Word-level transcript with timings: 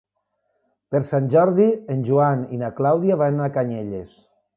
Per 0.93 1.01
Sant 1.09 1.27
Jordi 1.35 1.67
en 1.95 2.01
Joan 2.07 2.41
i 2.57 2.61
na 2.61 2.71
Clàudia 2.79 3.19
van 3.23 3.39
a 3.45 3.51
Canyelles. 3.59 4.17